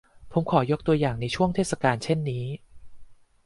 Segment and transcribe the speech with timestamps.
[0.31, 2.45] ผมขอยกตัวอย่างในช่วงเทศกาลเช่นนี้